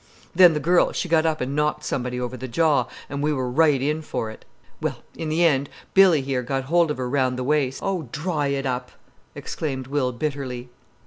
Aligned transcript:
Then 0.33 0.55
the 0.55 0.59
girl 0.59 0.93
she 0.93 1.07
got 1.07 1.27
up 1.27 1.41
and 1.41 1.55
knocked 1.55 1.83
somebody 1.83 2.19
over 2.19 2.35
the 2.35 2.47
jaw, 2.47 2.87
and 3.07 3.21
we 3.21 3.31
were 3.31 3.47
right 3.47 3.79
in 3.79 4.01
for 4.01 4.31
it. 4.31 4.45
Well, 4.81 4.97
in 5.15 5.29
the 5.29 5.45
end, 5.45 5.69
Billy 5.93 6.23
here 6.23 6.41
got 6.41 6.63
hold 6.63 6.89
of 6.89 6.97
her 6.97 7.07
round 7.07 7.37
the 7.37 7.43
waist——" 7.43 7.79
"Oh, 7.83 8.09
dry 8.11 8.47
it 8.47 8.65
up!" 8.65 8.89
exclaimed 9.35 9.85
Will 9.85 10.11
bitterly. 10.11 10.69